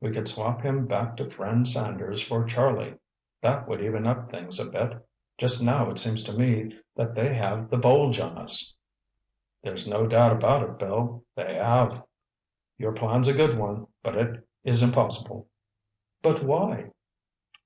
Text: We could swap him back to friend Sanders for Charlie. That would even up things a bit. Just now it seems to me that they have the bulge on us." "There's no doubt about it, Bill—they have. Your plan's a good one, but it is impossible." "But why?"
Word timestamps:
We 0.00 0.12
could 0.12 0.26
swap 0.28 0.62
him 0.62 0.86
back 0.86 1.14
to 1.18 1.28
friend 1.28 1.68
Sanders 1.68 2.22
for 2.22 2.44
Charlie. 2.46 2.94
That 3.42 3.68
would 3.68 3.82
even 3.82 4.06
up 4.06 4.30
things 4.30 4.58
a 4.58 4.70
bit. 4.72 4.96
Just 5.36 5.62
now 5.62 5.90
it 5.90 5.98
seems 5.98 6.22
to 6.22 6.32
me 6.32 6.74
that 6.96 7.14
they 7.14 7.34
have 7.34 7.68
the 7.68 7.76
bulge 7.76 8.18
on 8.18 8.38
us." 8.38 8.72
"There's 9.62 9.86
no 9.86 10.06
doubt 10.06 10.32
about 10.32 10.62
it, 10.62 10.78
Bill—they 10.78 11.56
have. 11.56 12.02
Your 12.78 12.92
plan's 12.92 13.28
a 13.28 13.34
good 13.34 13.58
one, 13.58 13.86
but 14.02 14.16
it 14.16 14.48
is 14.62 14.82
impossible." 14.82 15.48
"But 16.22 16.42
why?" 16.42 16.92